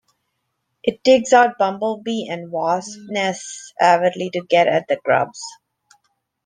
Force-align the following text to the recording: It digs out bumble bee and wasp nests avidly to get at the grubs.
It 0.81 1.03
digs 1.03 1.31
out 1.31 1.59
bumble 1.59 2.01
bee 2.03 2.27
and 2.27 2.49
wasp 2.51 2.97
nests 3.09 3.71
avidly 3.79 4.31
to 4.31 4.41
get 4.49 4.65
at 4.67 4.87
the 4.87 4.97
grubs. 5.05 5.39